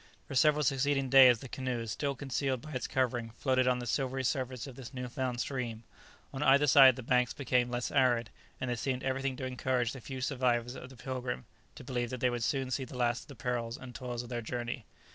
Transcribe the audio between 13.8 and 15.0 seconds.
toils of their journey.